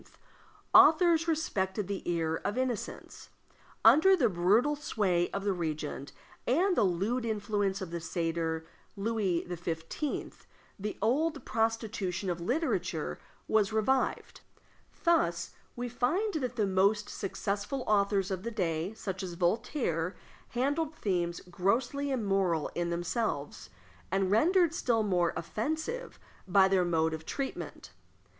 authors 0.73 1.27
respected 1.27 1.87
the 1.87 2.01
ear 2.09 2.37
of 2.43 2.57
innocence; 2.57 3.29
under 3.85 4.15
the 4.15 4.27
brutal 4.27 4.75
sway 4.75 5.29
of 5.29 5.43
the 5.43 5.53
regent, 5.53 6.11
and 6.47 6.75
the 6.75 6.81
lewd 6.83 7.23
influence 7.23 7.81
of 7.81 7.91
the 7.91 7.99
satyr 8.01 8.65
Louis 8.95 9.45
XV., 9.47 10.47
the 10.79 10.97
old 11.03 11.45
prostitution 11.45 12.31
of 12.31 12.41
literature 12.41 13.19
was 13.47 13.71
revived. 13.71 14.41
Thus 15.03 15.51
we 15.75 15.87
find 15.87 16.33
that 16.33 16.55
the 16.55 16.65
most 16.65 17.07
successful 17.07 17.83
authors 17.85 18.31
of 18.31 18.41
the 18.41 18.49
day, 18.49 18.95
such 18.95 19.21
as 19.21 19.35
Voltaire, 19.35 20.15
handled 20.47 20.95
themes 20.95 21.41
grossly 21.41 22.09
immoral 22.09 22.71
in 22.73 22.89
themselves, 22.89 23.69
and 24.11 24.31
rendered 24.31 24.73
still 24.73 25.03
more 25.03 25.31
offensive 25.37 26.17
by 26.47 26.67
their 26.67 26.85
mode 26.85 27.13
of 27.13 27.23
treatment. 27.23 27.91